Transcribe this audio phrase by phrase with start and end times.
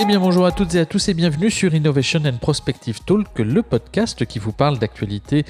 [0.00, 3.36] Eh bien bonjour à toutes et à tous et bienvenue sur Innovation and Prospective Talk,
[3.40, 5.44] le podcast qui vous parle d'actualité,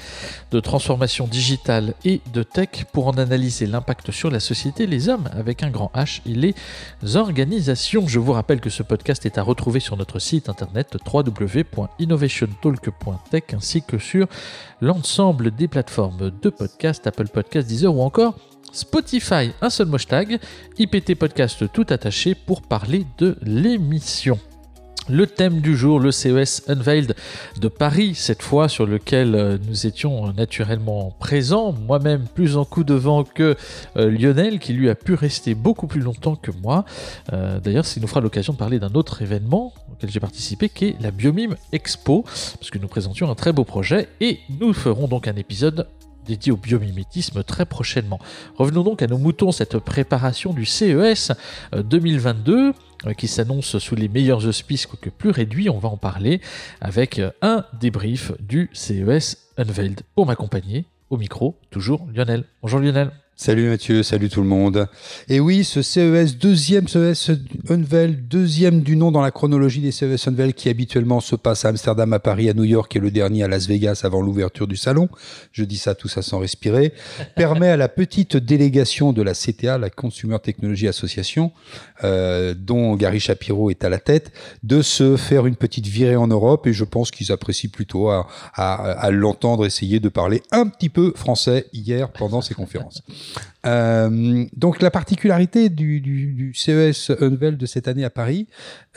[0.49, 5.29] de transformation digitale et de tech pour en analyser l'impact sur la société, les hommes
[5.37, 6.55] avec un grand H et les
[7.15, 8.07] organisations.
[8.07, 13.83] Je vous rappelle que ce podcast est à retrouver sur notre site internet www.innovationtalk.tech ainsi
[13.83, 14.25] que sur
[14.81, 18.33] l'ensemble des plateformes de podcast, Apple Podcast, Deezer ou encore
[18.71, 20.39] Spotify, un seul hashtag,
[20.77, 24.39] IPT Podcast tout attaché pour parler de l'émission.
[25.09, 27.15] Le thème du jour, le CES Unveiled
[27.59, 32.83] de Paris, cette fois sur lequel euh, nous étions naturellement présents, moi-même plus en coup
[32.83, 33.55] de vent que
[33.97, 36.85] euh, Lionel, qui lui a pu rester beaucoup plus longtemps que moi.
[37.33, 40.85] Euh, d'ailleurs, ça nous fera l'occasion de parler d'un autre événement auquel j'ai participé, qui
[40.85, 45.07] est la Biomime Expo, parce que nous présentions un très beau projet, et nous ferons
[45.07, 45.87] donc un épisode
[46.29, 48.19] dédié au biomimétisme très prochainement.
[48.55, 51.31] Revenons donc à nos moutons, cette préparation du CES
[51.73, 52.73] 2022
[53.07, 56.41] euh, qui s'annonce sous les meilleurs auspices, quoique plus réduits, on va en parler,
[56.81, 60.01] avec euh, un débrief du CES Unveiled.
[60.15, 62.43] Pour m'accompagner, au micro, toujours Lionel.
[62.61, 63.11] Bonjour Lionel.
[63.41, 64.89] Salut Mathieu, salut tout le monde.
[65.29, 67.31] Et oui, ce CES, deuxième CES
[67.69, 71.69] Unveil, deuxième du nom dans la chronologie des CES Unveil qui habituellement se passe à
[71.69, 74.75] Amsterdam, à Paris, à New York et le dernier à Las Vegas avant l'ouverture du
[74.75, 75.07] salon.
[75.53, 76.91] Je dis ça tout ça sans respirer.
[77.37, 81.53] permet à la petite délégation de la CTA, la Consumer Technology Association,
[82.03, 86.27] euh, dont Gary Shapiro est à la tête, de se faire une petite virée en
[86.27, 90.67] Europe et je pense qu'ils apprécient plutôt à, à, à l'entendre essayer de parler un
[90.67, 93.01] petit peu français hier pendant ces conférences.
[93.65, 98.47] Euh, donc la particularité du, du, du, CES Unveil de cette année à Paris,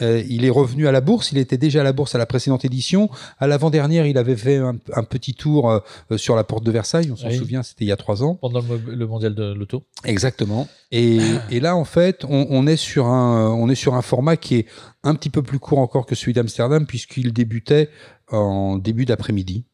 [0.00, 1.32] euh, il est revenu à la bourse.
[1.32, 3.10] Il était déjà à la bourse à la précédente édition.
[3.38, 5.80] À l'avant-dernière, il avait fait un, un petit tour euh,
[6.16, 7.10] sur la porte de Versailles.
[7.10, 7.36] On s'en Oui.
[7.36, 8.36] souvient, c'était il y a trois ans.
[8.36, 9.82] Pendant le, le mondial de l'auto.
[10.04, 10.68] Exactement.
[10.92, 11.18] Et,
[11.50, 14.56] et là, en fait, on, on est sur un, on est sur un format qui
[14.56, 14.66] est
[15.02, 17.88] un petit peu plus court encore que celui d'Amsterdam puisqu'il débutait
[18.30, 19.64] en début d'après-midi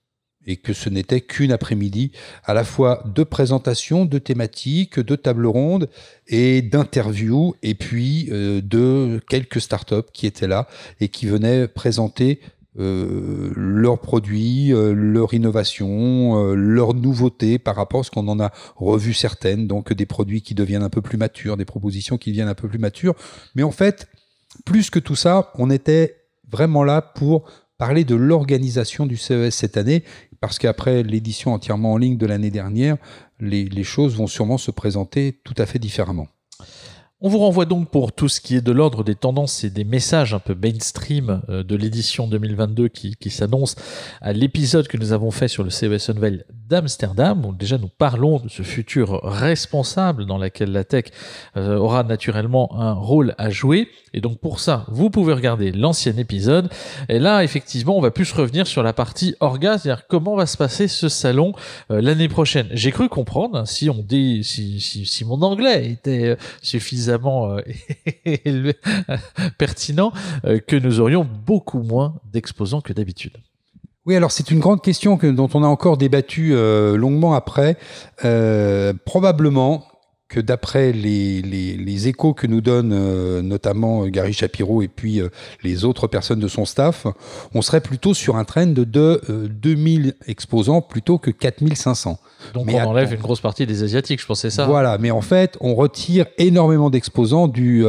[0.49, 2.11] et que ce n'était qu'une après-midi
[2.43, 5.89] à la fois de présentation, de thématiques, de tables rondes
[6.27, 10.67] et d'interviews, et puis euh, de quelques startups qui étaient là
[11.01, 12.41] et qui venaient présenter
[12.79, 18.39] euh, leurs produits, euh, leur innovation, euh, leurs nouveautés par rapport à ce qu'on en
[18.39, 22.31] a revu certaines, donc des produits qui deviennent un peu plus matures, des propositions qui
[22.31, 23.17] deviennent un peu plus matures.
[23.57, 24.07] Mais en fait,
[24.65, 29.77] plus que tout ça, on était vraiment là pour parler de l'organisation du CES cette
[29.77, 30.05] année,
[30.41, 32.97] parce qu'après l'édition entièrement en ligne de l'année dernière,
[33.41, 36.29] les, choses vont sûrement se présenter tout à fait différemment.
[37.21, 39.83] On vous renvoie donc pour tout ce qui est de l'ordre des tendances et des
[39.83, 43.75] messages un peu mainstream euh, de l'édition 2022 qui, s'annonce
[44.21, 48.39] à l'épisode que nous avons fait sur le CES Unveil d'Amsterdam, où déjà nous parlons
[48.39, 51.07] de ce futur responsable dans lequel la tech
[51.57, 53.89] euh, aura naturellement un rôle à jouer.
[54.15, 56.71] Et donc pour ça, vous pouvez regarder l'ancien épisode.
[57.09, 60.57] Et là, effectivement, on va plus revenir sur la partie orga, c'est-à-dire comment va se
[60.57, 61.53] passer ce salon
[61.91, 62.69] euh, l'année prochaine.
[62.71, 66.37] J'ai cru comprendre, hein, si on si, si, mon anglais était euh,
[67.09, 67.61] euh,
[69.59, 70.13] pertinent,
[70.45, 73.37] euh, que nous aurions beaucoup moins d'exposants que d'habitude.
[74.07, 77.77] Oui, alors c'est une grande question que, dont on a encore débattu euh, longuement après.
[79.05, 79.85] Probablement
[80.29, 84.89] que d'après les, les, les échos que nous donne euh, notamment euh, Gary Shapiro et
[84.89, 85.31] puis euh,
[85.63, 87.07] les autres personnes de son staff,
[87.55, 92.19] on serait plutôt sur un trend de euh, 2000 exposants plutôt que 4500.
[92.53, 94.67] Donc Mais on enlève une grosse partie des Asiatiques, je pensais ça.
[94.67, 97.85] Voilà, mais en fait, on retire énormément d'exposants du,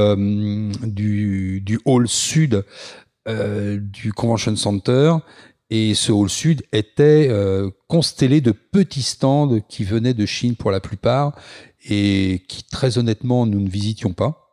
[0.84, 2.64] du, du hall sud
[3.28, 5.14] du Convention Center.
[5.72, 10.72] Et ce hall sud était euh, constellé de petits stands qui venaient de Chine pour
[10.72, 11.36] la plupart
[11.86, 14.50] et qui, très honnêtement, nous ne visitions pas.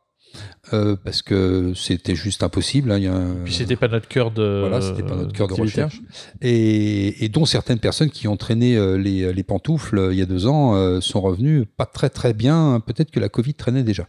[0.73, 2.91] Euh, parce que c'était juste impossible.
[2.91, 4.61] hein, il y a un- Puis c'était pas notre cœur de.
[4.69, 6.01] voilà, c'était pas notre cœur de recherche.
[6.43, 10.23] Et, et dont certaines personnes qui ont traîné euh, les, les pantoufles euh, il y
[10.23, 12.81] a deux ans euh, sont revenues pas très très bien.
[12.85, 14.07] Peut-être que la Covid traînait déjà.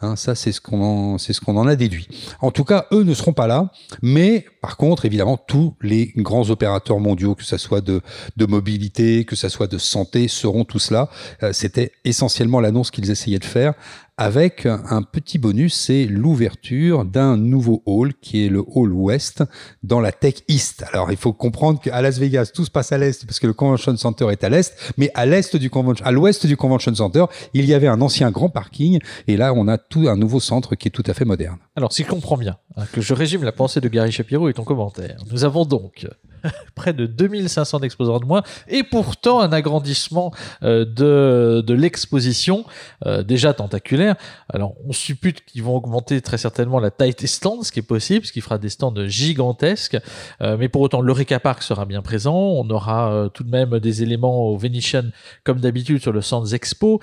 [0.00, 2.06] Hein, ça, c'est ce qu'on en, c'est ce qu'on en a déduit.
[2.40, 3.72] En tout cas, eux ne seront pas là.
[4.02, 8.00] Mais par contre, évidemment, tous les grands opérateurs mondiaux, que ça soit de,
[8.36, 11.08] de mobilité, que ça soit de santé, seront tous là.
[11.42, 13.74] Euh, C'était essentiellement l'annonce qu'ils essayaient de faire
[14.18, 19.42] avec un petit bonus, c'est l'ouverture d'un nouveau hall qui est le hall ouest
[19.82, 20.84] dans la Tech East.
[20.92, 23.54] Alors il faut comprendre qu'à Las Vegas, tout se passe à l'est parce que le
[23.54, 27.24] Convention Center est à l'est, mais à l'est du Convention, à l'ouest du Convention Center,
[27.54, 30.74] il y avait un ancien grand parking et là on a tout un nouveau centre
[30.74, 31.58] qui est tout à fait moderne.
[31.76, 34.54] Alors, si je comprends bien, hein, que je résume la pensée de Gary Shapiro et
[34.54, 36.06] ton commentaire, nous avons donc
[36.74, 42.64] près de 2500 exposants de moins, et pourtant un agrandissement euh, de, de l'exposition,
[43.06, 44.16] euh, déjà tentaculaire.
[44.52, 47.82] Alors, on suppute qu'ils vont augmenter très certainement la taille des stands, ce qui est
[47.82, 49.98] possible, ce qui fera des stands gigantesques,
[50.42, 54.02] euh, mais pour autant, le Park sera bien présent, on aura tout de même des
[54.02, 55.04] éléments au Venetian,
[55.44, 57.00] comme d'habitude, sur le Sands Expo,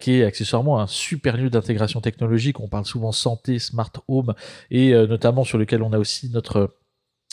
[0.00, 4.34] qui est accessoirement un super lieu d'intégration technologique, on parle souvent santé, smart home,
[4.70, 6.70] et notamment sur lequel on a aussi notre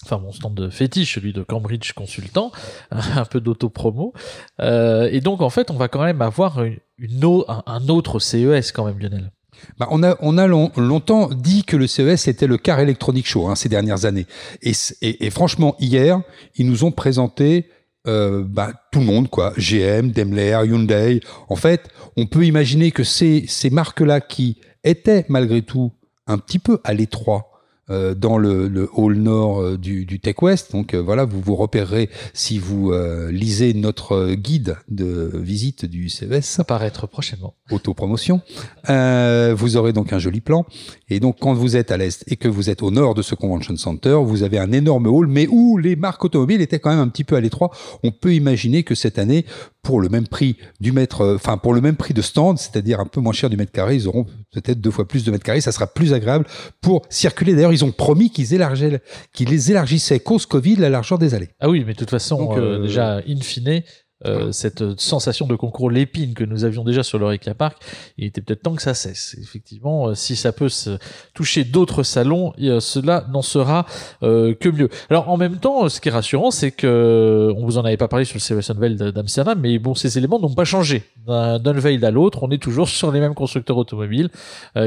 [0.05, 2.51] enfin mon stand de fétiche, celui de Cambridge Consultant,
[2.91, 4.13] un peu d'auto-promo.
[4.61, 8.99] Euh, et donc en fait, on va quand même avoir un, autre CES quand même,
[8.99, 9.31] Lionel.
[9.77, 13.49] Bah on a, on a longtemps dit que le CES était le car électronique show
[13.49, 14.25] hein, ces dernières années.
[14.61, 16.21] Et, franchement, hier,
[16.55, 17.69] ils nous ont présenté
[18.07, 19.53] euh, bah, tout le monde, quoi.
[19.57, 21.19] GM, Daimler, Hyundai.
[21.49, 25.91] En fait, on peut imaginer que ces marques-là qui étaient malgré tout
[26.25, 27.48] un petit peu à l'étroit
[27.91, 30.71] euh, dans le, le, hall nord euh, du, du Tech West.
[30.71, 32.91] Donc euh, voilà, vous vous repérerez si vous
[33.29, 36.45] lisez notre guide de visite du CES.
[36.45, 37.55] Ça paraître prochainement.
[37.71, 38.41] Autopromotion.
[38.89, 40.65] Euh, vous aurez donc un joli plan.
[41.09, 43.35] Et donc quand vous êtes à l'est et que vous êtes au nord de ce
[43.35, 46.99] convention center, vous avez un énorme hall, mais où les marques automobiles étaient quand même
[46.99, 47.71] un petit peu à l'étroit.
[48.03, 49.45] On peut imaginer que cette année,
[49.81, 53.05] pour le même prix du mètre, enfin pour le même prix de stand, c'est-à-dire un
[53.05, 55.61] peu moins cher du mètre carré, ils auront peut-être deux fois plus de mètres carrés.
[55.61, 56.45] Ça sera plus agréable
[56.81, 57.53] pour circuler.
[57.53, 59.01] D'ailleurs, ils ont promis qu'ils élargissaient,
[59.33, 61.49] qu'ils les élargissaient cause Covid la largeur des allées.
[61.59, 63.81] Ah oui, mais de toute façon, euh, déjà in fine,
[64.25, 67.77] euh, cette sensation de concours l'épine que nous avions déjà sur l'Eureka Park,
[68.17, 69.37] il était peut-être temps que ça cesse.
[69.41, 70.97] Effectivement, euh, si ça peut se
[71.33, 73.85] toucher d'autres salons, euh, cela n'en sera
[74.21, 74.89] que mieux.
[75.09, 78.07] Alors en même temps, ce qui est rassurant, c'est que on vous en avait pas
[78.07, 82.03] parlé sur le CES Unveil d'Amsterdam, mais bon, ces éléments n'ont pas changé d'un veil
[82.03, 82.43] à l'autre.
[82.43, 84.29] On est toujours sur les mêmes constructeurs automobiles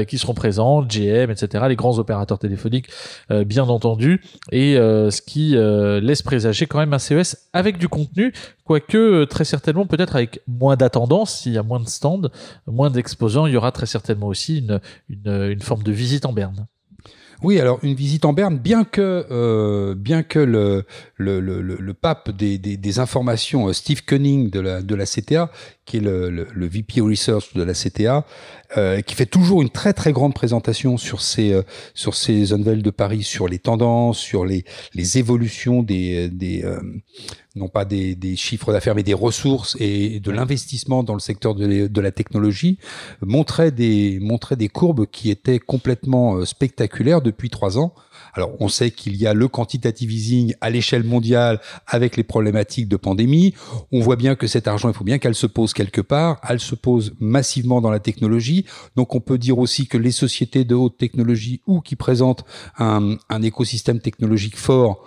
[0.07, 2.87] qui seront présents, GM, etc., les grands opérateurs téléphoniques,
[3.45, 4.21] bien entendu,
[4.51, 5.55] et ce qui
[6.05, 8.33] laisse présager quand même un CES avec du contenu
[8.65, 12.29] Quoique, très certainement, peut-être avec moins d'attendance, s'il y a moins de stands,
[12.67, 14.79] moins d'exposants, il y aura très certainement aussi une,
[15.09, 16.67] une, forme de visite en berne.
[17.43, 20.85] Oui, alors une visite en Berne, bien que, euh, bien que le,
[21.17, 25.05] le, le, le pape des, des, des, informations, euh, Steve Cunning de la, de la
[25.05, 25.51] CTA,
[25.85, 28.25] qui est le, le, VP Research de la CTA,
[28.77, 31.61] euh, qui fait toujours une très très grande présentation sur ces euh,
[31.93, 34.63] sur ces unveils de Paris, sur les tendances, sur les
[34.93, 36.79] les évolutions des des euh,
[37.55, 41.53] non pas des, des chiffres d'affaires mais des ressources et de l'investissement dans le secteur
[41.53, 42.79] de, de la technologie,
[43.21, 47.93] montrait des montrait des courbes qui étaient complètement spectaculaires depuis trois ans.
[48.33, 52.87] Alors, on sait qu'il y a le quantitative easing à l'échelle mondiale avec les problématiques
[52.87, 53.53] de pandémie.
[53.91, 56.39] On voit bien que cet argent, il faut bien qu'elle se pose quelque part.
[56.47, 58.65] Elle se pose massivement dans la technologie.
[58.95, 62.45] Donc, on peut dire aussi que les sociétés de haute technologie ou qui présentent
[62.77, 65.05] un, un écosystème technologique fort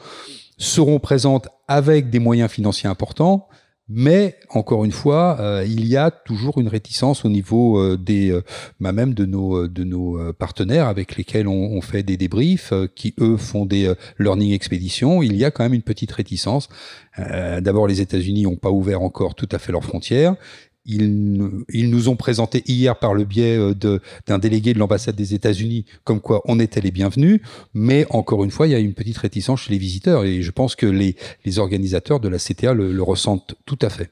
[0.58, 3.48] seront présentes avec des moyens financiers importants.
[3.88, 8.32] Mais encore une fois, euh, il y a toujours une réticence au niveau euh, des,
[8.32, 8.42] euh,
[8.80, 13.64] bah, même de nos partenaires avec lesquels on, on fait des débriefs, qui eux font
[13.64, 15.22] des learning expéditions.
[15.22, 16.68] Il y a quand même une petite réticence.
[17.16, 20.34] D'abord, les États-Unis n'ont pas ouvert encore tout à fait leurs frontières.
[20.86, 25.84] Ils, nous ont présenté hier par le biais euh, d'un délégué de l'ambassade des États-Unis
[26.04, 27.40] comme quoi on était les bienvenus,
[27.74, 30.50] mais encore une fois, il y a une petite réticence chez les visiteurs et je
[30.50, 34.10] pense que les, les organisateurs de la CTA le, ressentent tout à fait.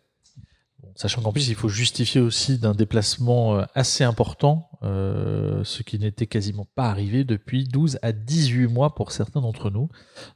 [0.97, 5.99] Sachant qu'en plus, il faut justifier aussi d'un déplacement euh, assez important, euh, ce qui
[5.99, 9.89] n'était quasiment pas arrivé depuis 12 à 18 mois pour certains d'entre nous.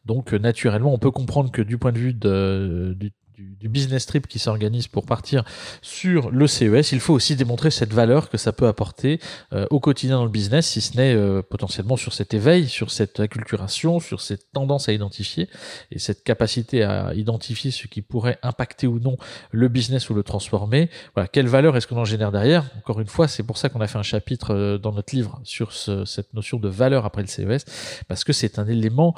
[0.04, 4.26] Donc, naturellement, on peut comprendre que du point de vue de, du du, business trip
[4.26, 5.44] qui s'organise pour partir
[5.82, 9.20] sur le CES, il faut aussi démontrer cette valeur que ça peut apporter
[9.52, 12.90] euh, au quotidien dans le business, si ce n'est euh, potentiellement sur cet éveil, sur
[12.90, 15.48] cette acculturation, sur cette tendance à identifier
[15.92, 19.16] et cette capacité à identifier ce qui pourrait impacter ou non
[19.52, 20.90] le business ou le transformer.
[21.14, 22.64] Voilà, quelle valeur est-ce qu'on en génère derrière?
[22.78, 25.40] Encore une fois, c'est pour ça qu'on a fait un chapitre euh, dans notre livre
[25.44, 27.64] sur ce, cette notion de valeur après le CES,
[28.08, 29.14] parce que c'est un élément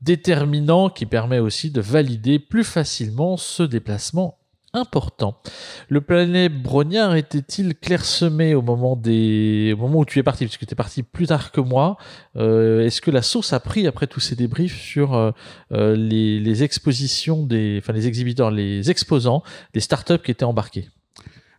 [0.00, 4.38] déterminant qui permet aussi de valider plus facilement déplacement
[4.74, 5.36] important.
[5.88, 10.66] Le planète Brognard était-il clairsemé au moment des, au moment où tu es parti, puisque
[10.66, 11.98] tu es parti plus tard que moi.
[12.36, 15.30] Euh, est-ce que la sauce a pris après tous ces débriefs sur euh,
[15.72, 19.42] euh, les, expositions des, enfin les exhibiteurs, les exposants,
[19.74, 20.88] des startups qui étaient embarqués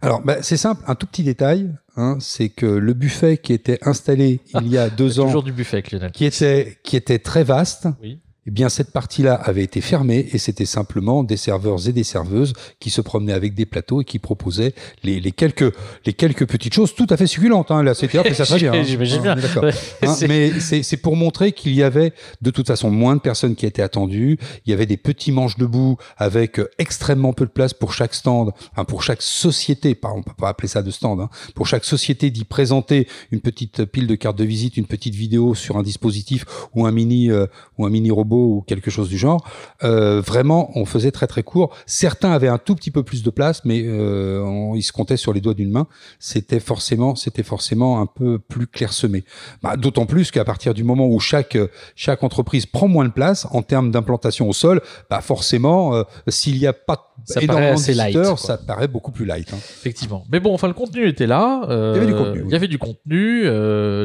[0.01, 3.79] alors, bah, c'est simple, un tout petit détail, hein, c'est que le buffet qui était
[3.87, 7.87] installé il y a deux ans, toujours du buffet, qui était qui était très vaste,
[8.01, 12.03] oui eh bien cette partie-là avait été fermée et c'était simplement des serveurs et des
[12.03, 14.73] serveuses qui se promenaient avec des plateaux et qui proposaient
[15.03, 15.73] les, les quelques
[16.05, 17.71] les quelques petites choses tout à fait succulentes.
[17.71, 17.83] Hein.
[17.83, 18.73] La CTA fait ça très bien.
[18.73, 18.83] hein.
[18.87, 19.35] J'imagine bien.
[19.35, 19.63] D'accord.
[19.63, 19.71] Ouais,
[20.01, 23.65] Hein, mais c'est pour montrer qu'il y avait de toute façon moins de personnes qui
[23.65, 24.37] étaient attendues.
[24.65, 28.13] Il y avait des petits manches debout avec euh, extrêmement peu de place pour chaque
[28.13, 29.95] stand, hein, pour chaque société.
[29.95, 31.21] Pas, on peut pas appeler ça de stand.
[31.21, 35.15] Hein, pour chaque société d'y présenter une petite pile de cartes de visite, une petite
[35.15, 36.45] vidéo sur un dispositif
[36.75, 37.45] ou un mini euh,
[37.77, 39.43] ou un mini robot ou quelque chose du genre.
[39.83, 41.75] Euh, vraiment, on faisait très très court.
[41.85, 45.17] Certains avaient un tout petit peu plus de place, mais euh, on- ils se comptaient
[45.17, 45.87] sur les doigts d'une main.
[46.19, 49.23] C'était forcément, c'était forcément un peu plus clairsemé.
[49.61, 51.57] Bah, D'autant plus qu'à partir du moment où chaque
[51.95, 56.57] chaque entreprise prend moins de place en termes d'implantation au sol, bah forcément, euh, s'il
[56.57, 59.51] n'y a pas Ça paraît énormément de assez light, visiteurs, ça paraît beaucoup plus light.
[59.53, 59.57] hein.
[59.57, 60.23] Effectivement.
[60.31, 61.61] Mais bon, enfin, le contenu était là.
[61.69, 62.45] Il y avait du contenu, oui.
[62.47, 63.43] Il y avait du contenu.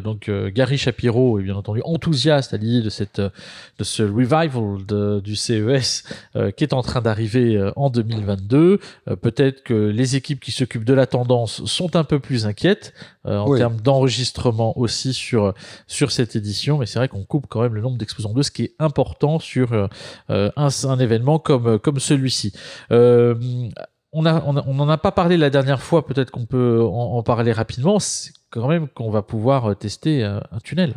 [0.03, 5.21] donc, Gary Shapiro est bien entendu enthousiaste à l'idée de, cette, de ce revival de-
[5.21, 6.03] du CES
[6.37, 8.81] euh, qui est en train d'arriver euh, en 2022.
[9.09, 12.93] Euh, Peut-être que les équipes qui s'occupent de la tendance sont un peu plus inquiètes
[13.25, 13.59] en Oui.
[13.59, 15.53] termes d'enregistrement aussi sur,
[15.87, 16.79] sur cette édition.
[16.79, 19.39] Mais c'est vrai qu'on coupe quand même le nombre d'exposants 2, ce qui est important
[19.39, 19.73] sur
[20.29, 22.53] un, un événement comme, comme celui-ci.
[24.11, 26.81] On a, on a- on n'en a pas parlé la dernière fois, peut-être qu'on peut
[26.83, 27.99] en, en parler rapidement.
[27.99, 30.95] C'est quand même qu'on va pouvoir tester un tunnel.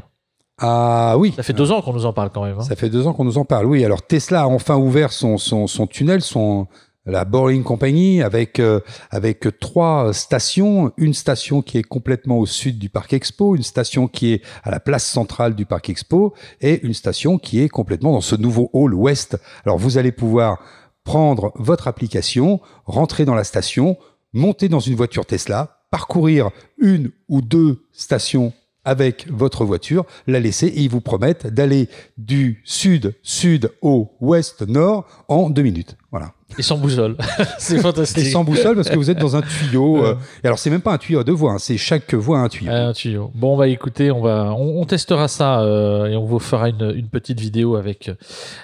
[0.64, 1.34] Ah oui.
[1.36, 2.60] Ça fait deux ans qu'on nous en parle quand même.
[2.60, 2.64] hein.
[2.64, 3.66] Ça fait deux ans qu'on nous en parle.
[3.66, 6.68] Oui, alors Tesla a enfin ouvert son, son, son tunnel, son
[7.08, 12.78] la Boring Company avec euh, avec trois stations, une station qui est complètement au sud
[12.78, 16.80] du parc Expo, une station qui est à la place centrale du parc Expo et
[16.86, 19.40] une station qui est complètement dans ce nouveau hall ouest.
[19.66, 20.60] Alors vous allez pouvoir
[21.04, 23.98] prendre votre application, rentrer dans la station,
[24.34, 28.54] monter dans une voiture Tesla, parcourir une ou deux stations
[28.86, 34.68] avec votre voiture, la laisser et ils vous promettent d'aller du sud, sud au ouest,
[34.68, 35.98] nord en deux minutes.
[36.12, 36.34] Voilà.
[36.58, 37.16] Et sans boussole.
[37.60, 38.26] c'est Et fantastique.
[38.28, 40.04] sans boussole parce que vous êtes dans un tuyau.
[40.04, 42.40] euh, et alors c'est même pas un tuyau à deux voies, hein, c'est chaque voie
[42.40, 42.70] un tuyau.
[42.70, 43.32] Un tuyau.
[43.34, 46.92] Bon, bah écoutez, on va, on, on testera ça euh, et on vous fera une,
[46.96, 48.12] une petite vidéo avec,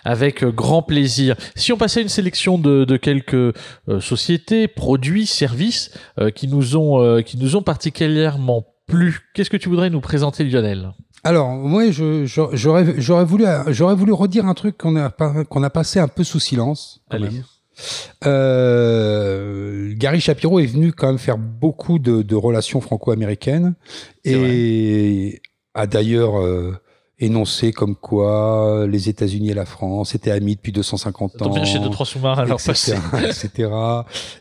[0.03, 1.36] avec euh, grand plaisir.
[1.55, 3.53] Si on passait à une sélection de, de quelques euh,
[4.01, 9.58] sociétés, produits, services euh, qui nous ont, euh, qui nous ont particulièrement plu, qu'est-ce que
[9.58, 10.91] tu voudrais nous présenter, Lionel?
[11.24, 15.44] Alors moi je- je- j'aurais j'aurais voulu j'aurais voulu redire un truc qu'on a pas-
[15.46, 17.01] qu'on a passé un peu sous silence.
[17.10, 17.29] quand Allez.
[17.29, 17.44] même.
[18.25, 23.75] Euh, Gary Shapiro est venu quand même faire beaucoup de, de relations franco-américaines
[24.25, 25.41] C'est et
[25.74, 26.75] a d'ailleurs euh,
[27.20, 31.56] énoncé comme quoi les États-Unis et la France étaient amis depuis 250 Ça tombe ans.
[31.56, 33.70] bien chez deux trois sous-marins etc., etc.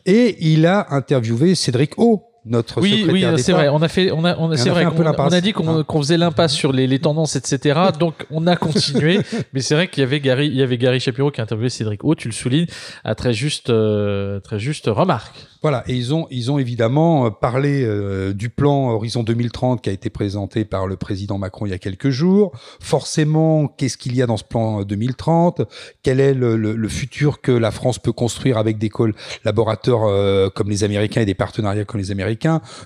[0.06, 3.68] Et il a interviewé Cédric O, notre Oui, oui, c'est vrai.
[3.68, 5.84] On a fait, on a, on a, Et c'est vrai on a dit qu'on hein.
[5.84, 7.80] qu'on faisait l'impasse sur les, les tendances, etc.
[7.98, 9.20] Donc on a continué,
[9.52, 11.68] mais c'est vrai qu'il y avait Gary, il y avait Gary Shapiro qui a interviewé
[11.68, 12.14] Cédric O.
[12.14, 12.66] Tu le soulignes
[13.04, 15.34] à très juste, euh, très juste remarque.
[15.62, 19.90] Voilà, et ils ont, ils ont évidemment euh, parlé euh, du plan Horizon 2030 qui
[19.90, 22.52] a été présenté par le président Macron il y a quelques jours.
[22.80, 25.62] Forcément, qu'est-ce qu'il y a dans ce plan euh, 2030
[26.04, 30.48] Quel est le, le- le futur que la France peut construire avec des collaborateurs euh,
[30.50, 32.35] comme les Américains et des partenariats comme les Américains?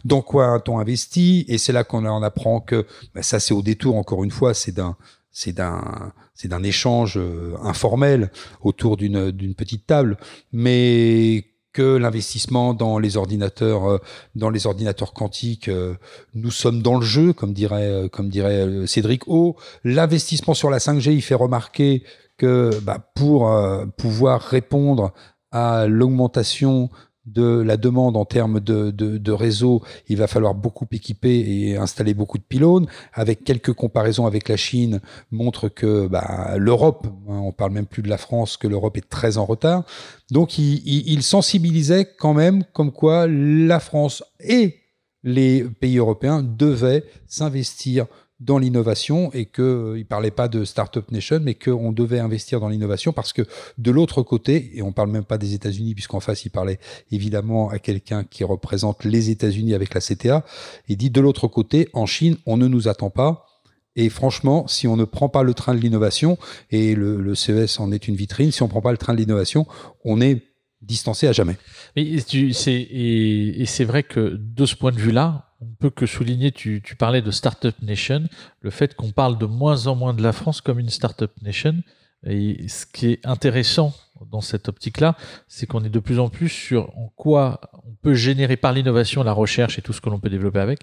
[0.05, 3.63] Dans quoi a-t-on investi Et c'est là qu'on en apprend que bah, ça, c'est au
[3.63, 4.97] détour, encore une fois, c'est d'un
[5.33, 8.31] c'est d'un c'est d'un échange euh, informel
[8.63, 10.17] autour d'une d'une petite table,
[10.53, 13.99] mais que l'investissement dans les ordinateurs euh,
[14.35, 15.95] dans les ordinateurs quantiques euh,
[16.35, 21.13] nous sommes dans le jeu comme dirait comme dirait Cédric O l'investissement sur la 5G
[21.13, 22.03] il fait remarquer
[22.37, 23.55] que bah, pour
[23.97, 25.13] pouvoir répondre
[25.53, 26.91] à l'augmentation
[27.33, 32.15] de la demande en termes de, de, réseau, il va falloir beaucoup équiper et installer
[32.15, 32.87] beaucoup de pylônes.
[33.13, 38.03] Avec quelques comparaisons avec la Chine, montre que bah, l'Europe, hein, on parle même plus
[38.03, 39.85] de la France, que l'Europe est très en retard.
[40.31, 44.77] Donc il sensibilisait quand même comme quoi la France et
[45.23, 48.07] les pays européens devaient s'investir
[48.41, 52.59] dans l'innovation et que euh, il parlait pas de startup nation mais qu'on devait investir
[52.59, 53.43] dans l'innovation parce que
[53.79, 56.79] de l'autre côté et on parle même pas des États-Unis puisqu'en face il parlait
[57.13, 60.45] évidemment à quelqu'un qui représente les États-Unis avec la CTA
[60.89, 63.47] il dit de l'autre côté en Chine on ne nous attend pas
[63.97, 66.39] et franchement, si on ne prend pas le train de l'innovation,
[66.71, 69.19] et le, CES en est une vitrine, si on ne prend pas le train de
[69.19, 69.67] l'innovation,
[70.05, 70.43] on est
[70.81, 71.57] distancé à jamais.
[71.97, 72.21] Et
[73.67, 76.97] c'est vrai que de ce point de vue-là, on ne peut que souligner, tu, tu
[76.97, 78.29] parlais de Startup Nation,
[78.63, 81.83] le fait qu'on parle de moins en moins de la France comme une Startup Nation.
[82.27, 83.95] Et ce qui est intéressant
[84.31, 85.17] dans cette optique-là,
[85.49, 89.23] c'est qu'on est de plus en plus sur en quoi on peut générer par l'innovation,
[89.23, 90.81] la recherche et tout ce que l'on peut développer avec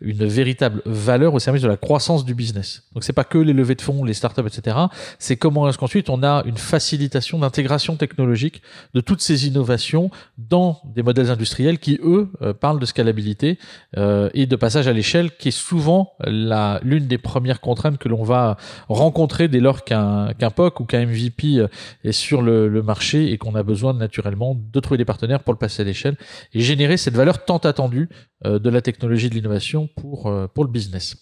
[0.00, 2.82] une véritable valeur au service de la croissance du business.
[2.92, 4.76] Donc c'est pas que les levées de fonds, les startups, etc.
[5.18, 8.62] C'est comment est-ce qu'ensuite on a une facilitation d'intégration technologique
[8.94, 13.58] de toutes ces innovations dans des modèles industriels qui eux euh, parlent de scalabilité
[13.96, 18.08] euh, et de passage à l'échelle, qui est souvent la l'une des premières contraintes que
[18.08, 18.56] l'on va
[18.88, 21.64] rencontrer dès lors qu'un qu'un POC ou qu'un MVP
[22.04, 25.52] est sur le, le marché et qu'on a besoin naturellement de trouver des partenaires pour
[25.52, 26.16] le passer à l'échelle
[26.52, 28.08] et générer cette valeur tant attendue
[28.44, 31.16] euh, de la technologie de l'innovation pour, euh, pour le business.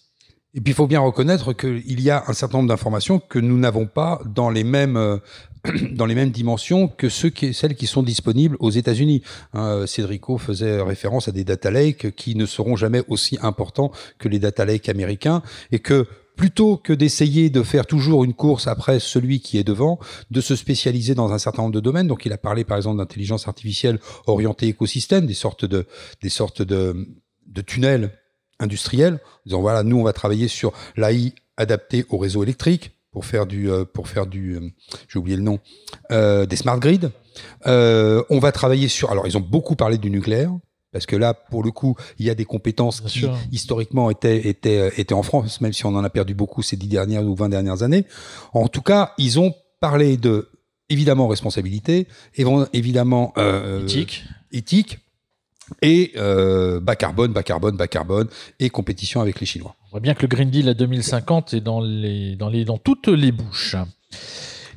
[0.55, 3.59] Et puis il faut bien reconnaître qu'il y a un certain nombre d'informations que nous
[3.59, 5.17] n'avons pas dans les mêmes euh,
[5.91, 9.21] dans les mêmes dimensions que ceux qui, celles qui sont disponibles aux États-Unis.
[9.53, 14.29] Hein, Cédrico faisait référence à des data lakes qui ne seront jamais aussi importants que
[14.29, 16.07] les data lakes américains et que
[16.39, 19.99] plutôt que d'essayer de faire toujours une course après celui qui est devant,
[20.31, 22.07] de se spécialiser dans un certain nombre de domaines.
[22.07, 25.85] Donc, il a parlé par exemple d'intelligence artificielle orientée écosystème, des sortes de,
[27.67, 28.11] tunnels
[28.57, 29.19] industriels.
[29.45, 33.69] disant voilà, nous on va travailler sur l'AI adaptée au réseau électrique pour faire du,
[33.69, 34.69] euh, euh,
[35.09, 35.59] j'ai oublié le nom,
[36.13, 37.09] euh, des smart grids.
[37.65, 40.53] On va travailler sur, alors ils ont beaucoup parlé du nucléaire.
[40.91, 43.37] Parce que là, pour le coup, il y a des compétences Bien qui sûr.
[43.51, 46.77] historiquement étaient, étaient, euh, étaient en France, même si on en a perdu beaucoup ces
[46.77, 48.05] dix dernières ou vingt dernières années.
[48.53, 50.49] En tout cas, ils ont parlé de
[50.89, 54.23] évidemment responsabilité, évi- évidemment euh, Éthique.
[54.51, 54.97] éthique
[55.83, 58.27] et euh, bas carbone, bas carbone, bas carbone
[58.59, 59.75] et compétition avec les Chinois.
[59.85, 62.79] On voit bien que le Green Deal à 2050 est dans, les, dans, les, dans
[62.79, 63.75] toutes les bouches.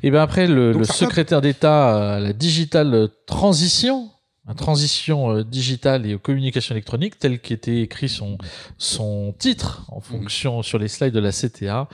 [0.02, 4.10] Et bien après, le, Donc le secrétaire d'État à la digital transition,
[4.46, 8.38] la transition euh, digitale et aux communications électroniques, tel qu'était écrit son,
[8.78, 11.88] son titre en fonction sur les slides de la CTA.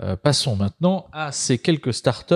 [0.00, 2.34] Euh, passons maintenant à ces quelques startups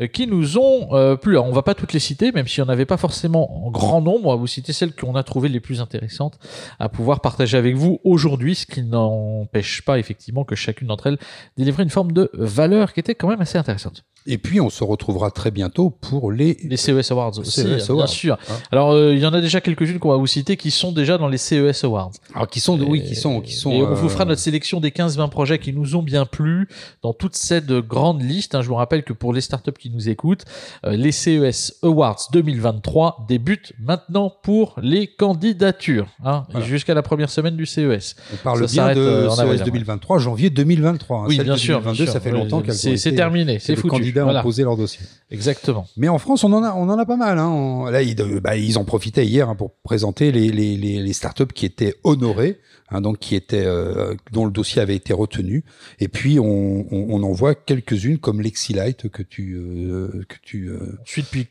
[0.00, 1.32] euh, qui nous ont plu.
[1.32, 4.00] Alors, on va pas toutes les citer, même si on n'avait pas forcément en grand
[4.00, 4.28] nombre.
[4.28, 6.38] On va vous citer celles qu'on a trouvées les plus intéressantes
[6.78, 11.18] à pouvoir partager avec vous aujourd'hui, ce qui n'empêche pas effectivement que chacune d'entre elles
[11.58, 14.04] délivrait une forme de valeur qui était quand même assez intéressante.
[14.26, 16.56] Et puis, on se retrouvera très bientôt pour les...
[16.62, 18.38] Les CES Awards aussi, CES bien Awards, sûr.
[18.48, 18.54] hein.
[18.70, 21.18] Alors, euh, il y en a déjà quelques-unes qu'on va vous citer qui sont déjà
[21.18, 22.12] dans les CES Awards.
[22.34, 23.72] Alors, qui sont, oui, qui sont, qui sont.
[23.72, 26.68] Et on vous euh, fera notre sélection des 15-20 projets qui nous ont bien plu
[27.02, 28.54] dans toute cette grande liste.
[28.54, 28.62] hein.
[28.62, 30.44] Je vous rappelle que pour les startups qui nous écoutent,
[30.86, 36.06] euh, les CES Awards 2023 débutent maintenant pour les candidatures.
[36.24, 36.66] hein, Voilà.
[36.66, 38.14] Jusqu'à la première semaine du CES.
[38.32, 39.64] On parle Ça bien de euh, en avril, CES hein.
[39.66, 41.18] 2023, janvier 2023.
[41.18, 41.24] hein.
[41.28, 41.78] oui, bien sûr.
[41.80, 44.11] 2022, bien ça fait longtemps Ouais, qu'elles C'est terminé, c'est foutu.
[44.12, 44.40] Candidats Voilà.
[44.40, 45.04] ont posé leur dossier.
[45.30, 45.86] Exactement.
[45.96, 47.38] Mais en France, on en a, on en a pas mal.
[47.38, 47.48] Hein.
[47.48, 51.12] On- là, ils, bah, ils en profitaient hier hein, pour présenter les, les, les, les
[51.12, 52.58] startups qui étaient honorées,
[52.90, 55.64] hein, donc qui étaient, euh, dont le dossier avait été retenu.
[56.00, 60.68] Et puis, on, on, on en voit quelques-unes comme Lexilite que tu, euh, que tu
[60.68, 61.46] euh, depuis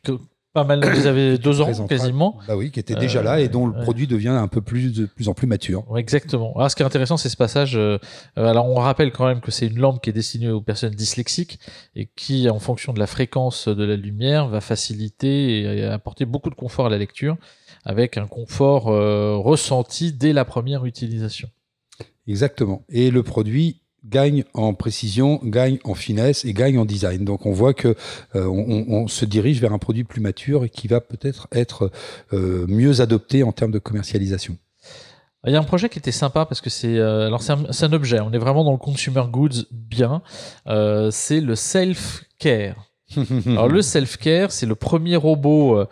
[0.54, 2.38] pas mal, vous avez deux ans quasiment.
[2.48, 3.84] Bah oui, qui était déjà Euh, là et dont le ouais.
[3.84, 5.90] produit devient un peu plus, de plus en plus mature.
[5.90, 6.54] Ouais, exactement.
[6.56, 7.76] Alors, ce qui est intéressant, c'est ce passage.
[7.78, 7.98] euh,
[8.36, 11.60] alors, on rappelle quand même que c'est une lampe qui est destinée aux personnes dyslexiques
[11.96, 16.50] et qui, en fonction de la fréquence de la lumière, va faciliter et apporter beaucoup
[16.50, 17.38] de confort à la lecture,
[17.86, 21.50] avec un confort euh, ressenti dès la première utilisation.
[22.28, 22.84] Exactement.
[22.90, 27.24] Et le produit gagne en précision, gagne en finesse et gagne en design.
[27.24, 27.96] Donc on voit que
[28.36, 31.92] euh, on, on se dirige vers un produit plus mature et qui va peut-être être
[32.34, 34.58] euh, mieux adopté en termes de commercialisation.
[35.46, 37.64] Il y a un projet qui était sympa parce que c'est euh, alors c'est un,
[37.82, 38.20] un objet.
[38.20, 40.22] On est vraiment dans le consumer goods bien.
[41.12, 42.88] C'est le self care.
[43.46, 45.86] Alors le self-care, c'est le premier robot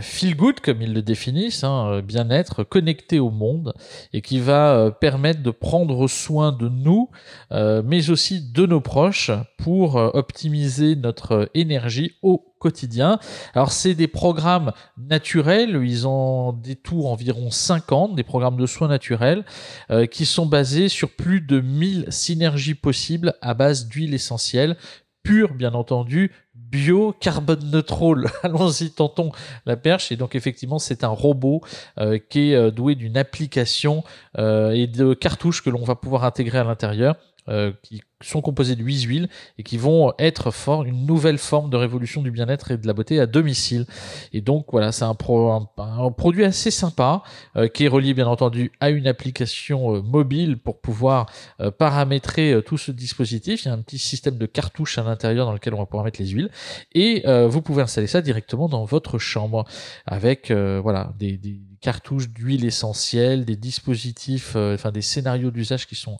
[0.00, 3.74] feel good, comme ils le définissent, hein, euh, bien-être, connecté au monde,
[4.12, 7.10] et qui va euh, permettre de prendre soin de nous,
[7.52, 13.18] euh, mais aussi de nos proches, pour euh, optimiser notre euh, énergie au quotidien.
[13.54, 18.88] Alors c'est des programmes naturels, ils ont des tours environ 50, des programmes de soins
[18.88, 19.44] naturels,
[19.90, 24.76] euh, qui sont basés sur plus de 1000 synergies possibles à base d'huile essentielle,
[25.22, 26.32] pure bien entendu,
[26.70, 28.26] bio, carbone neutral.
[28.42, 29.32] Allons-y, tentons
[29.66, 30.12] la perche.
[30.12, 31.62] Et donc effectivement, c'est un robot
[31.98, 34.04] euh, qui est euh, doué d'une application
[34.38, 37.16] euh, et de cartouches que l'on va pouvoir intégrer à l'intérieur.
[37.48, 41.70] Euh, qui sont composés de huit huiles et qui vont être fort une nouvelle forme
[41.70, 43.86] de révolution du bien-être et de la beauté à domicile.
[44.34, 47.22] Et donc voilà, c'est un, pro- un- produit assez sympa
[47.56, 52.52] euh, qui est relié bien entendu à une application euh, mobile pour pouvoir euh, paramétrer
[52.52, 53.64] euh, tout ce dispositif.
[53.64, 56.04] Il y a un petit système de cartouches à l'intérieur dans lequel on va pouvoir
[56.04, 56.50] mettre les huiles
[56.92, 59.64] et vous pouvez installer ça directement dans votre chambre
[60.06, 66.18] avec voilà des, des cartouches d'huile essentielle, des dispositifs, enfin des scénarios d'usage qui sont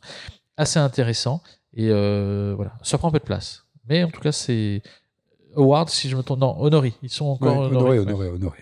[0.60, 1.42] assez intéressants
[1.74, 3.64] et euh, voilà, ça prend un peu de place.
[3.88, 4.82] Mais en tout cas, c'est
[5.56, 8.58] Howard, si je me trompe, non, Honori, ils sont encore Ouais, honoré, honoré, honoré.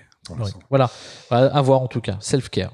[0.68, 0.90] Voilà,
[1.30, 2.72] à voir en tout cas, self-care.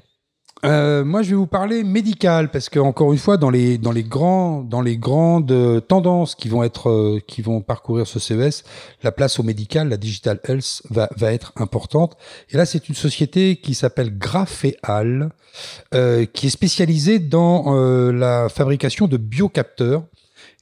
[0.65, 3.91] Euh, moi, je vais vous parler médical parce que encore une fois, dans les dans
[3.91, 8.17] les grands dans les grandes euh, tendances qui vont être euh, qui vont parcourir ce
[8.17, 8.63] CES,
[9.03, 12.17] la place au médical, la digital health va va être importante.
[12.49, 15.29] Et là, c'est une société qui s'appelle Graphéal,
[15.91, 17.73] qui est spécialisée dans
[18.11, 20.03] la fabrication de biocapteurs.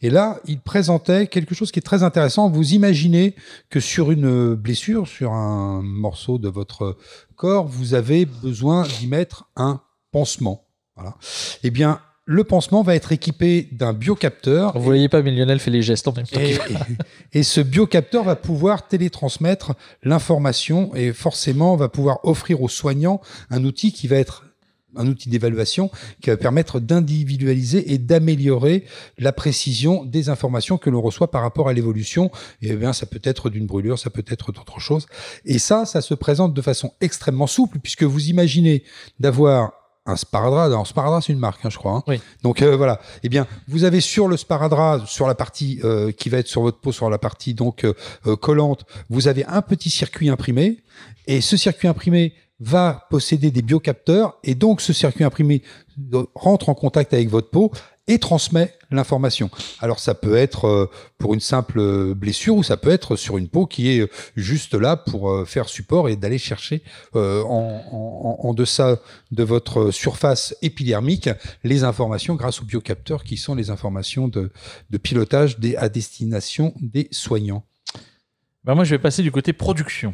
[0.01, 2.49] Et là, il présentait quelque chose qui est très intéressant.
[2.49, 3.35] Vous imaginez
[3.69, 6.97] que sur une blessure, sur un morceau de votre
[7.37, 9.81] corps, vous avez besoin d'y mettre un
[10.13, 10.67] pansement.
[10.95, 11.15] Voilà.
[11.63, 14.77] Eh bien, le pansement va être équipé d'un biocapteur.
[14.77, 16.39] Vous voyez pas, mais Lionel fait les gestes en même temps.
[17.33, 19.73] Et, ce biocapteur va pouvoir télétransmettre
[20.03, 24.45] l'information et forcément va pouvoir offrir aux soignants un outil qui va être
[24.95, 25.89] un outil d'évaluation
[26.21, 28.85] qui va permettre d'individualiser et d'améliorer
[29.17, 32.29] la précision des informations que l'on reçoit par rapport à l'évolution.
[32.61, 35.07] Et eh bien, ça peut être d'une brûlure, ça peut être d'autre chose.
[35.45, 38.83] Et ça, ça se présente de façon extrêmement souple puisque vous imaginez
[39.19, 40.65] d'avoir un sparadrap.
[40.65, 41.93] Alors sparadrap, c'est une marque, hein, je crois.
[41.93, 42.03] Hein.
[42.07, 42.19] Oui.
[42.41, 42.99] Donc euh, voilà.
[43.23, 46.61] Eh bien, vous avez sur le sparadrap, sur la partie euh, qui va être sur
[46.61, 50.79] votre peau, sur la partie donc euh, collante, vous avez un petit circuit imprimé.
[51.27, 55.63] Et ce circuit imprimé va posséder des biocapteurs et donc ce circuit imprimé
[56.33, 57.71] rentre en contact avec votre peau
[58.07, 59.49] et transmet l'information.
[59.79, 63.47] Alors ça peut être euh, pour une simple blessure ou ça peut être sur une
[63.47, 66.83] peau qui est juste là pour euh, faire support et d'aller chercher
[67.15, 68.99] euh, en, en, deçà
[69.31, 71.29] de votre surface épidermique
[71.63, 74.51] les informations grâce aux biocapteurs qui sont les informations de,
[74.89, 77.63] de pilotage à destination des soignants.
[78.65, 80.13] Ben moi je vais passer du côté production.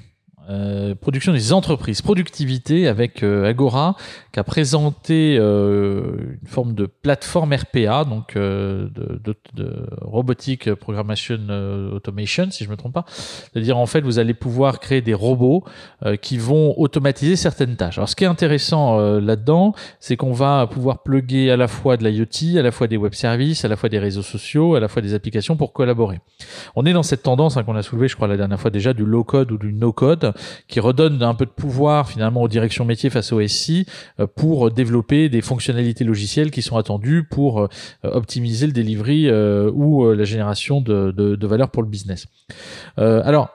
[0.49, 3.95] Euh, production des entreprises, productivité avec euh, Agora
[4.33, 11.37] qui a présenté euh, une forme de plateforme RPA, donc de, de, de, robotique programmation
[11.93, 13.05] automation, si je me trompe pas.
[13.07, 15.63] C'est-à-dire en fait vous allez pouvoir créer des robots
[16.21, 17.97] qui vont automatiser certaines tâches.
[17.97, 22.07] Alors ce qui est intéressant là-dedans, c'est qu'on va pouvoir plugger à la fois de
[22.07, 24.87] l'IoT, à la fois des web services, à la fois des réseaux sociaux, à la
[24.87, 26.19] fois des applications pour collaborer.
[26.75, 28.93] On est dans cette tendance hein, qu'on a soulevée, je crois la dernière fois déjà,
[28.93, 30.33] du low code ou du no code
[30.67, 33.85] qui redonne un peu de pouvoir finalement aux directions métiers face au SI
[34.19, 37.67] euh, pour développer des fonctionnalités logicielles qui sont attendues pour euh,
[38.03, 42.27] optimiser le delivery euh, ou la génération de, de, valeur pour le business.
[42.97, 43.49] alors,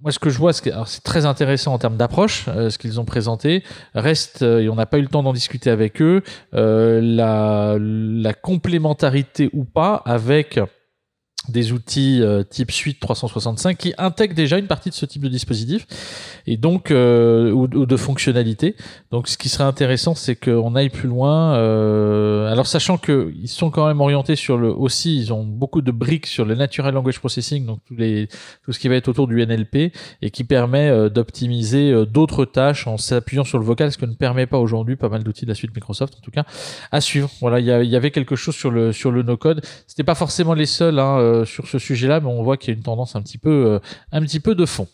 [0.00, 3.62] moi, ce que je vois, c'est très intéressant en termes d'approche, ce qu'ils ont présenté.
[3.94, 6.22] Reste, et on n'a pas eu le temps d'en discuter avec eux,
[6.52, 7.76] la
[8.42, 10.58] complémentarité ou pas avec
[11.48, 15.28] des outils euh, type Suite 365 qui intègrent déjà une partie de ce type de
[15.28, 15.86] dispositif
[16.46, 18.76] et donc euh, ou, de fonctionnalités.
[19.10, 21.54] Donc ce qui serait intéressant, c'est qu'on aille plus loin.
[21.54, 25.82] Euh, alors sachant que ils sont quand même orientés sur le aussi, ils ont beaucoup
[25.82, 28.28] de briques sur le natural language processing, donc tous les
[28.64, 32.96] tout ce qui va être autour du NLP et qui permet d'optimiser d'autres tâches en
[32.96, 35.54] s'appuyant sur le vocal, ce que ne permet pas aujourd'hui pas mal d'outils de la
[35.54, 36.44] suite Microsoft en tout cas
[36.92, 37.30] à suivre.
[37.40, 39.60] Voilà, il y, y, avait quelque chose sur le sur le no code.
[39.86, 40.98] C'était pas forcément les seuls.
[40.98, 43.38] Hein, euh, sur ce sujet-là, mais on voit qu'il y a une tendance un petit
[43.38, 43.78] peu, euh,
[44.12, 44.88] un petit peu de fond.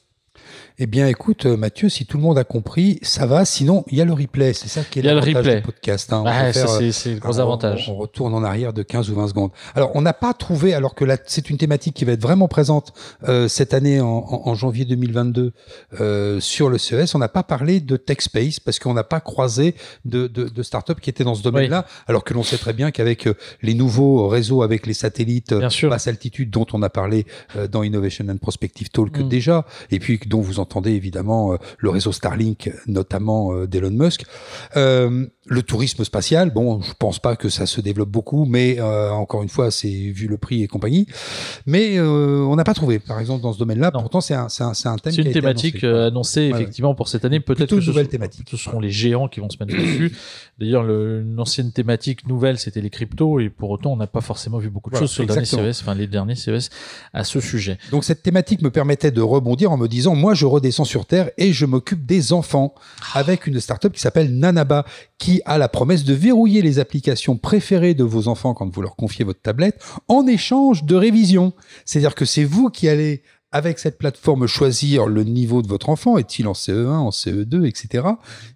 [0.81, 3.45] Eh bien, écoute, euh, Mathieu, si tout le monde a compris, ça va.
[3.45, 4.53] Sinon, il y a le replay.
[4.53, 6.13] C'est ça qui est l'avantage du podcast.
[6.13, 6.53] Hein.
[6.53, 7.89] c'est le gros avantage.
[7.89, 9.51] On, retourne en arrière de 15 ou 20 secondes.
[9.75, 12.93] Alors, on n'a pas trouvé, alors que c'est une thématique qui va être vraiment présente
[13.27, 15.53] euh, cette année, en, en, janvier 2022,
[16.01, 19.75] euh, sur le CES, on n'a pas parlé de TechSpace parce qu'on n'a pas croisé
[20.05, 22.93] de, de, de start-up qui étaient dans ce domaine-là, alors que l'on sait très bien
[22.93, 27.27] qu'avec euh, les nouveaux réseaux, avec les satellites basse altitude dont on a parlé
[27.73, 29.29] dans Innovation and Prospective Talk mm.
[29.29, 34.25] déjà, et puis dont vous entendez évidemment euh, le réseau Starlink, notamment euh, d'Elon Musk.
[34.77, 39.43] Euh, le tourisme spatial, bon, je pense pas que ça se développe beaucoup, mais encore
[39.43, 41.07] une fois, c'est vu le prix et compagnie.
[41.67, 43.91] Mais on n'a pas trouvé, par exemple, dans ce domaine-là.
[43.91, 45.13] Pourtant, c'est un, un, un, thème.
[45.13, 47.41] C'est une thématique annoncée, effectivement pour cette année.
[47.41, 48.49] Peut-être que ce, nouvelle thématique.
[48.51, 50.13] ce seront les géants qui vont se mettre dessus.
[50.59, 54.59] D'ailleurs, une ancienne thématique nouvelle, c'était les cryptos, et pour autant, on n'a pas forcément
[54.59, 56.71] vu beaucoup de choses sur le dernier CES, enfin les derniers CES
[57.13, 57.79] à ce sujet.
[57.91, 61.31] Donc cette thématique me permettait de rebondir en me disant, moi, je redescends sur Terre
[61.37, 62.75] et je m'occupe des enfants
[63.15, 64.85] avec une startup qui s'appelle Nanaba,
[65.19, 68.97] qui a la promesse de verrouiller les applications préférées de vos enfants quand vous leur
[68.97, 71.53] confiez votre tablette en échange de révision.
[71.85, 76.19] C'est-à-dire que c'est vous qui allez avec cette plateforme, choisir le niveau de votre enfant.
[76.19, 78.07] Est-il en CE1, en CE2, etc.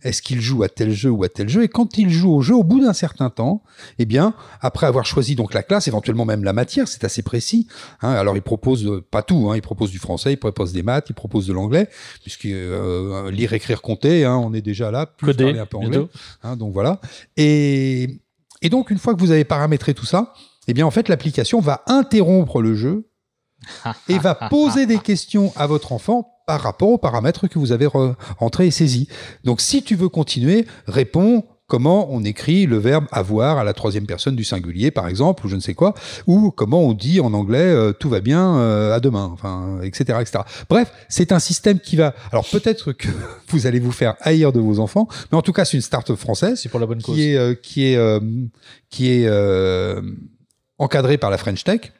[0.02, 2.42] Est-ce qu'il joue à tel jeu ou à tel jeu Et quand il joue au
[2.42, 3.62] jeu, au bout d'un certain temps,
[3.98, 7.66] eh bien, après avoir choisi donc la classe, éventuellement même la matière, c'est assez précis.
[8.02, 9.50] Hein, alors, il propose euh, pas tout.
[9.50, 11.88] Hein, il propose du français, il propose des maths, il propose de l'anglais,
[12.20, 15.06] puisque euh, lire, écrire, compter, hein, on est déjà là.
[15.06, 16.06] Plus Coder, un peu anglais.
[16.42, 17.00] Hein, donc voilà.
[17.38, 18.20] Et,
[18.60, 20.34] et donc, une fois que vous avez paramétré tout ça,
[20.68, 23.08] eh bien, en fait, l'application va interrompre le jeu
[24.08, 27.86] et va poser des questions à votre enfant par rapport aux paramètres que vous avez
[28.38, 29.08] rentrés et saisis.
[29.44, 34.04] Donc si tu veux continuer, réponds comment on écrit le verbe avoir à la troisième
[34.04, 35.94] personne du singulier, par exemple, ou je ne sais quoi,
[36.26, 40.18] ou comment on dit en anglais euh, tout va bien euh, à demain, enfin, etc.,
[40.20, 40.40] etc.
[40.68, 42.14] Bref, c'est un système qui va.
[42.30, 43.08] Alors peut-être que
[43.48, 46.18] vous allez vous faire haïr de vos enfants, mais en tout cas, c'est une start-up
[46.18, 46.60] française.
[46.60, 47.14] C'est pour la bonne cause.
[47.14, 48.20] Qui est, euh, qui est,
[48.90, 49.30] qui est
[50.76, 51.92] encadrée par la French Tech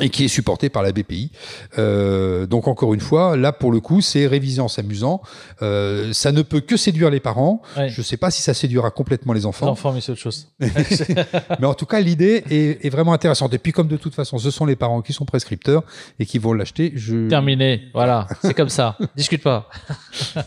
[0.00, 1.30] et qui est supporté par la BPI.
[1.78, 5.22] Euh, donc encore une fois, là pour le coup, c'est révisé en s'amusant.
[5.62, 7.62] Euh, ça ne peut que séduire les parents.
[7.76, 9.66] Je ne sais pas si ça séduira complètement les enfants.
[9.66, 10.48] Les enfants, mais c'est autre chose.
[10.60, 13.54] mais en tout cas, l'idée est, est, vraiment intéressante.
[13.54, 15.84] Et puis comme de toute façon, ce sont les parents qui sont prescripteurs
[16.18, 16.92] et qui vont l'acheter.
[16.96, 17.28] Je...
[17.28, 17.82] Terminé.
[17.94, 18.96] Voilà, c'est comme ça.
[19.16, 19.68] Discute pas.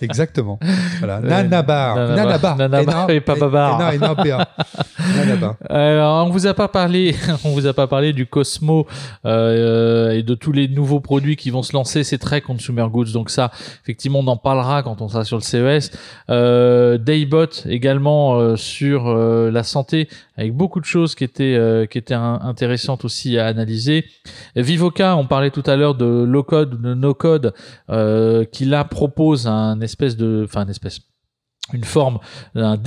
[0.02, 0.60] Exactement.
[1.00, 1.22] Voilà.
[1.22, 1.96] Nanabar.
[1.96, 2.58] Nanabar.
[2.58, 3.80] Nanabar et Papabar.
[5.70, 8.88] Alors, on vous a pas parlé, on vous a pas parlé du Cosmo.
[9.26, 12.86] Euh, euh, et de tous les nouveaux produits qui vont se lancer, c'est très consumer
[12.92, 13.12] goods.
[13.14, 13.52] Donc ça,
[13.84, 15.92] effectivement, on en parlera quand on sera sur le CES.
[16.30, 21.98] Euh, Daybot également euh, sur euh, la santé, avec beaucoup de choses qui étaient qui
[21.98, 24.06] étaient intéressantes aussi à analyser.
[24.56, 27.54] Vivoca, on parlait tout à l'heure de low code, de no code,
[28.52, 31.02] qui là propose un espèce de, enfin un espèce
[31.74, 32.20] une forme,
[32.56, 32.78] un,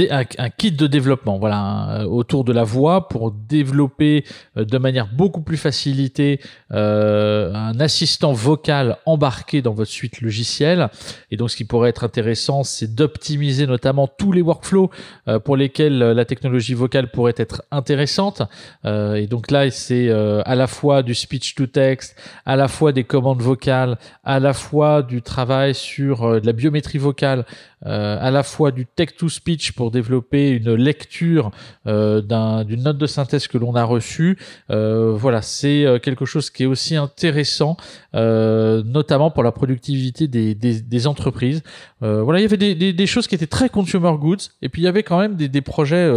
[0.57, 4.25] kit de développement, voilà, autour de la voix pour développer
[4.57, 6.41] euh, de manière beaucoup plus facilitée
[6.73, 10.89] euh, un assistant vocal embarqué dans votre suite logicielle.
[11.31, 14.91] Et donc, ce qui pourrait être intéressant, c'est d'optimiser notamment tous les workflows
[15.29, 18.43] euh, pour lesquels la technologie vocale pourrait être intéressante.
[18.85, 22.17] Euh, et donc là, c'est euh, à la fois du speech to text,
[22.47, 26.99] à la fois des commandes vocales, à la fois du travail sur de la biométrie
[26.99, 27.45] vocale,
[27.83, 31.51] à la fois du text-to-speech pour développer une lecture
[31.87, 32.21] euh,
[32.65, 34.39] d'une note de synthèse que l'on a reçue.
[34.71, 37.77] Euh, voilà, c'est euh, quelque chose qui est aussi intéressant,
[38.13, 41.63] notamment pour la productivité des, des, des entreprises.
[42.01, 44.83] voilà, il y avait des, des, des, choses qui étaient très consumer goods, et puis
[44.83, 46.11] il y avait quand même des, des projets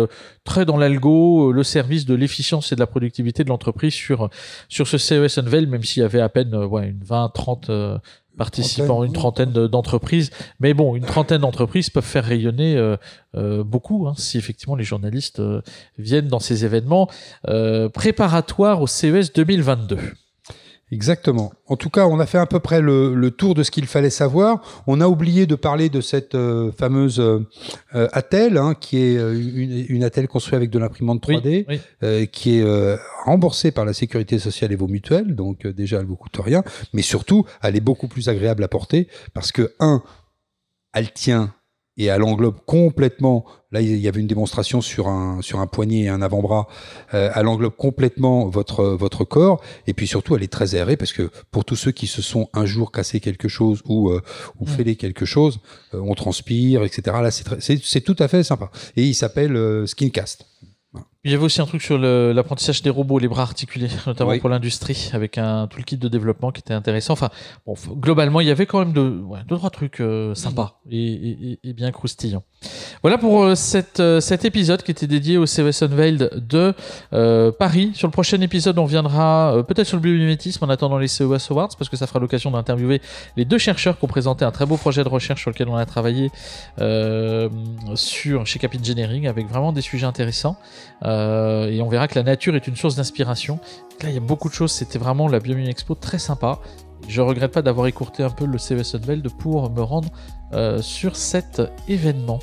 [0.43, 4.30] très dans l'algo, le service de l'efficience et de la productivité de l'entreprise sur
[4.69, 7.71] sur ce CES Unveil, même s'il y avait à peine ouais, une 20, 30
[8.38, 10.32] participant une trentaine d'entreprises.
[10.60, 12.98] Mais bon, une trentaine d'entreprises peuvent faire rayonner euh,
[13.36, 15.62] euh, beaucoup hein, si effectivement les journalistes euh,
[15.98, 17.10] viennent dans ces événements
[17.93, 19.98] préparatoires au CES 2022.
[20.93, 21.51] Exactement.
[21.65, 24.12] En tout cas, on a fait à peu près le, tour de ce qu'il fallait
[24.12, 24.84] savoir.
[24.86, 29.34] On a oublié de parler de cette euh, fameuse euh, Attel, hein, qui est euh,
[29.34, 34.71] une, une Attel construite avec de l'imprimante 3D, qui est remboursée par la sécurité sociale
[34.71, 35.36] et vos mutuelles.
[35.36, 39.08] Donc déjà, elle vous coûte rien, mais surtout, elle est beaucoup plus agréable à porter
[39.34, 40.03] parce que un,
[40.93, 41.56] elle tient
[41.97, 43.45] et elle englobe complètement.
[43.74, 46.68] Là, il y avait une démonstration sur un sur un poignet et un avant-bras.
[47.14, 51.12] Euh, elle englobe complètement votre votre corps et puis surtout, elle est très aérée parce
[51.12, 54.22] que pour tous ceux qui se sont un jour cassé quelque chose ou euh,
[54.60, 55.60] ou fêlé quelque chose,
[55.94, 57.18] euh, on transpire, etc.
[57.22, 58.70] Là, c'est c'est tout à fait sympa.
[58.96, 60.46] Et il s'appelle euh, Skincast.
[61.26, 64.50] Il y avait aussi un truc sur l'apprentissage des robots, les bras articulés, notamment pour
[64.50, 67.14] l'industrie, avec un tout le kit de développement qui était intéressant.
[67.14, 67.30] Enfin,
[67.66, 71.00] bon, globalement, il y avait quand même deux, ouais, deux trois trucs euh, sympas et,
[71.02, 72.44] et, et, bien croustillants.
[73.04, 76.74] Voilà pour euh, cette, euh, cet épisode qui était dédié au CES Unveiled de
[77.52, 77.92] Paris.
[77.96, 81.70] Sur le prochain épisode, on viendra peut-être sur le biomimétisme en attendant les CES Awards,
[81.78, 83.02] parce que ça fera l'occasion d'interviewer
[83.38, 85.78] les deux chercheurs qui ont présenté un très beau projet de recherche sur lequel on
[85.78, 86.32] a travaillé
[87.96, 90.58] sur chez Capit Engineering, avec vraiment des sujets intéressants.
[91.12, 91.12] Euh,
[91.69, 93.60] et on verra que la nature est une source d'inspiration.
[94.02, 94.71] Là, il y a beaucoup de choses.
[94.71, 96.60] C'était vraiment la Biomime Expo très sympa.
[97.08, 100.10] Je regrette pas d'avoir écourté un peu le CES Unveiled pour me rendre
[100.54, 102.39] euh, sur cet événement.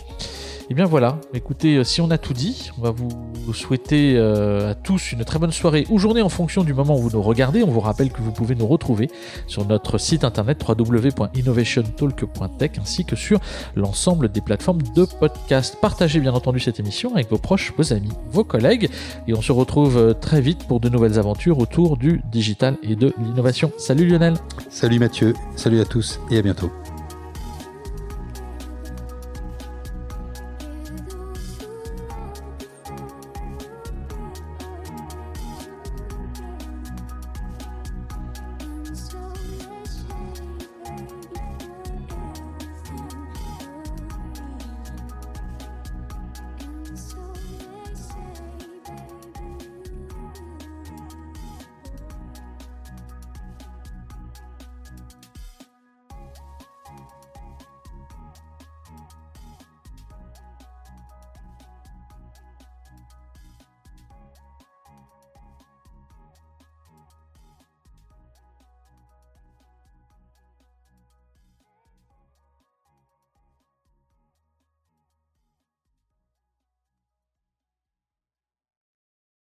[0.71, 3.11] Et eh bien voilà, écoutez, euh, si on a tout dit, on va vous
[3.53, 7.01] souhaiter euh, à tous une très bonne soirée ou journée en fonction du moment où
[7.01, 7.65] vous nous regardez.
[7.65, 9.11] On vous rappelle que vous pouvez nous retrouver
[9.49, 13.41] sur notre site internet www.innovationtalk.tech ainsi que sur
[13.75, 15.77] l'ensemble des plateformes de podcast.
[15.81, 18.91] Partagez bien entendu cette émission avec vos proches, vos amis, vos collègues
[19.27, 22.95] et on se retrouve euh, très vite pour de nouvelles aventures autour du digital et
[22.95, 23.73] de l'innovation.
[23.77, 24.35] Salut Lionel
[24.69, 26.71] Salut Mathieu, salut à tous et à bientôt